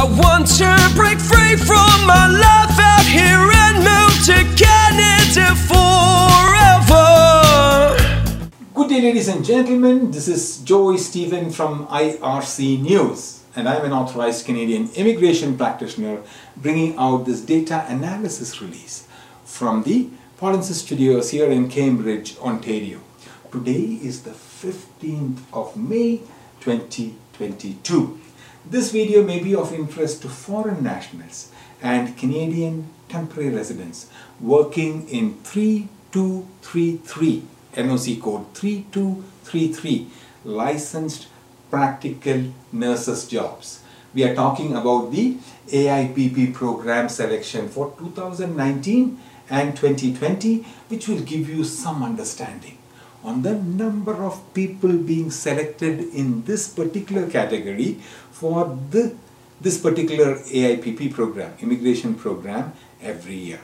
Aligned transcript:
I 0.00 0.04
want 0.04 0.46
to 0.56 0.72
break 0.96 1.18
free 1.18 1.56
from 1.56 2.06
my 2.06 2.26
life 2.26 2.78
out 2.80 3.04
here 3.04 3.50
and 3.52 3.84
move 3.84 4.16
to 4.24 4.40
Canada 4.56 5.54
forever. 5.68 7.04
Good 8.72 8.88
day, 8.88 9.02
ladies 9.02 9.28
and 9.28 9.44
gentlemen. 9.44 10.10
This 10.10 10.26
is 10.26 10.60
Joy 10.60 10.96
Stephen 10.96 11.50
from 11.50 11.86
IRC 11.88 12.80
News, 12.80 13.42
and 13.54 13.68
I'm 13.68 13.84
an 13.84 13.92
authorized 13.92 14.46
Canadian 14.46 14.88
immigration 14.94 15.58
practitioner 15.58 16.22
bringing 16.56 16.96
out 16.96 17.26
this 17.26 17.42
data 17.42 17.84
analysis 17.86 18.62
release 18.62 19.06
from 19.44 19.82
the 19.82 20.08
Polinsys 20.40 20.80
Studios 20.80 21.28
here 21.28 21.50
in 21.50 21.68
Cambridge, 21.68 22.38
Ontario. 22.38 23.00
Today 23.52 23.98
is 24.00 24.22
the 24.22 24.30
15th 24.30 25.40
of 25.52 25.76
May 25.76 26.22
2022. 26.60 28.18
This 28.66 28.92
video 28.92 29.24
may 29.24 29.42
be 29.42 29.54
of 29.54 29.72
interest 29.72 30.20
to 30.22 30.28
foreign 30.28 30.84
nationals 30.84 31.50
and 31.80 32.14
Canadian 32.16 32.90
temporary 33.08 33.48
residents 33.48 34.10
working 34.38 35.08
in 35.08 35.38
3233 35.42 37.42
NOC 37.74 38.20
code 38.20 38.54
3233 38.54 40.08
licensed 40.44 41.28
practical 41.70 42.52
nurses 42.70 43.26
jobs. 43.26 43.80
We 44.12 44.24
are 44.24 44.34
talking 44.34 44.76
about 44.76 45.10
the 45.10 45.38
AIPP 45.68 46.52
program 46.52 47.08
selection 47.08 47.70
for 47.70 47.94
2019 47.98 49.18
and 49.48 49.74
2020 49.74 50.66
which 50.88 51.08
will 51.08 51.22
give 51.22 51.48
you 51.48 51.64
some 51.64 52.02
understanding 52.02 52.76
on 53.22 53.42
the 53.42 53.54
number 53.54 54.24
of 54.24 54.42
people 54.54 54.92
being 54.92 55.30
selected 55.30 56.00
in 56.14 56.42
this 56.44 56.68
particular 56.68 57.28
category 57.28 57.98
for 58.32 58.78
the, 58.90 59.14
this 59.60 59.78
particular 59.78 60.36
AIPP 60.36 61.12
program, 61.12 61.52
immigration 61.60 62.14
program 62.14 62.72
every 63.02 63.34
year. 63.34 63.60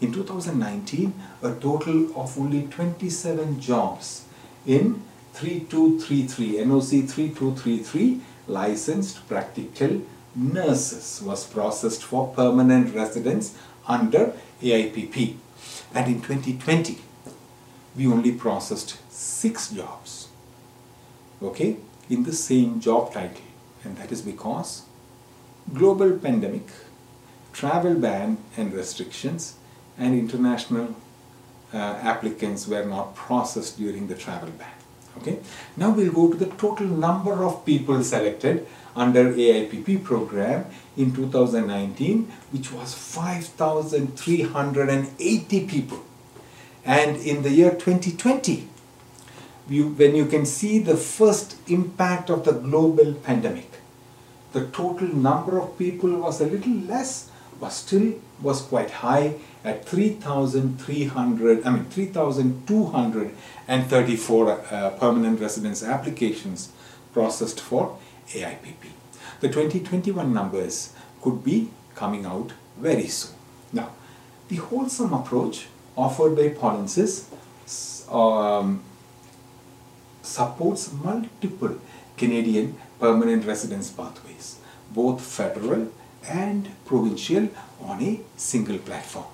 In 0.00 0.12
2019, 0.12 1.12
a 1.42 1.52
total 1.54 2.20
of 2.20 2.38
only 2.38 2.66
27 2.66 3.60
jobs 3.60 4.26
in 4.66 5.02
3233, 5.32 6.64
NOC 6.64 7.08
3233 7.08 8.20
licensed 8.46 9.26
practical 9.28 10.02
nurses 10.34 11.22
was 11.24 11.46
processed 11.46 12.02
for 12.04 12.32
permanent 12.34 12.94
residents 12.94 13.56
under 13.88 14.32
AIPP. 14.62 15.36
And 15.94 16.06
in 16.06 16.20
2020, 16.20 16.98
we 17.96 18.06
only 18.06 18.32
processed 18.32 18.98
six 19.10 19.70
jobs, 19.70 20.28
okay, 21.42 21.76
in 22.10 22.24
the 22.24 22.32
same 22.32 22.80
job 22.80 23.12
title. 23.12 23.42
And 23.84 23.96
that 23.98 24.10
is 24.12 24.22
because 24.22 24.82
global 25.72 26.18
pandemic, 26.18 26.68
travel 27.52 27.94
ban 27.94 28.38
and 28.56 28.72
restrictions, 28.72 29.54
and 29.98 30.14
international 30.14 30.94
uh, 31.72 31.98
applicants 32.02 32.68
were 32.68 32.84
not 32.84 33.14
processed 33.14 33.78
during 33.78 34.08
the 34.08 34.14
travel 34.14 34.50
ban. 34.50 34.68
Okay. 35.18 35.38
Now 35.76 35.90
we'll 35.90 36.12
go 36.12 36.30
to 36.30 36.36
the 36.36 36.50
total 36.56 36.86
number 36.86 37.44
of 37.44 37.64
people 37.64 38.02
selected 38.02 38.66
under 38.94 39.32
AIPP 39.32 40.04
program 40.04 40.66
in 40.96 41.14
2019, 41.14 42.30
which 42.50 42.72
was 42.72 42.94
5,380 42.94 45.66
people. 45.66 46.02
And 46.86 47.16
in 47.16 47.42
the 47.42 47.50
year 47.50 47.72
2020, 47.72 48.68
you, 49.68 49.88
when 49.88 50.14
you 50.14 50.26
can 50.26 50.46
see 50.46 50.78
the 50.78 50.96
first 50.96 51.56
impact 51.68 52.30
of 52.30 52.44
the 52.44 52.52
global 52.52 53.12
pandemic, 53.12 53.80
the 54.52 54.68
total 54.68 55.08
number 55.08 55.58
of 55.58 55.76
people 55.76 56.16
was 56.16 56.40
a 56.40 56.46
little 56.46 56.72
less, 56.72 57.28
but 57.60 57.70
still 57.70 58.14
was 58.40 58.62
quite 58.62 58.90
high 58.90 59.34
at 59.64 59.84
3,300, 59.84 61.66
I 61.66 61.70
mean 61.70 61.86
3,234 61.86 64.50
uh, 64.50 64.90
permanent 64.90 65.40
residence 65.40 65.82
applications 65.82 66.70
processed 67.12 67.60
for 67.60 67.98
AIPP. 68.28 68.92
The 69.40 69.48
2021 69.48 70.32
numbers 70.32 70.92
could 71.20 71.42
be 71.42 71.70
coming 71.96 72.24
out 72.24 72.52
very 72.78 73.08
soon. 73.08 73.34
Now, 73.72 73.90
the 74.48 74.54
wholesome 74.56 75.12
approach 75.12 75.66
offered 75.96 76.36
by 76.36 76.48
Polinsys 76.50 77.24
um, 78.12 78.82
supports 80.22 80.92
multiple 80.92 81.78
Canadian 82.16 82.78
permanent 82.98 83.44
residence 83.44 83.90
pathways, 83.90 84.58
both 84.90 85.20
federal 85.20 85.88
and 86.28 86.68
provincial 86.84 87.48
on 87.80 88.02
a 88.02 88.20
single 88.36 88.78
platform. 88.78 89.26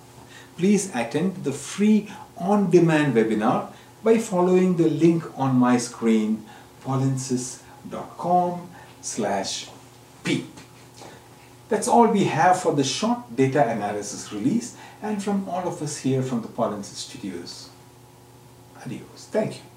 Please 0.57 0.95
attend 0.95 1.45
the 1.45 1.53
free 1.53 2.11
on-demand 2.37 3.15
webinar 3.15 3.73
by 4.03 4.19
following 4.19 4.77
the 4.77 4.89
link 4.89 5.25
on 5.39 5.57
my 5.57 5.79
screen 5.79 6.45
polinsys.com 6.85 8.69
slash 9.01 9.69
p. 10.25 10.45
That's 11.73 11.89
all 11.89 12.09
we 12.09 12.25
have 12.25 12.61
for 12.61 12.75
the 12.75 12.85
short 12.85 13.35
data 13.35 13.67
analysis 13.67 14.31
release 14.31 14.77
and 15.01 15.25
from 15.25 15.49
all 15.49 15.67
of 15.67 15.81
us 15.81 15.97
here 15.97 16.23
from 16.23 16.43
the 16.43 16.49
Polinsys 16.49 16.97
Studios. 16.97 17.71
Adios. 18.85 19.29
Thank 19.33 19.55
you. 19.55 19.72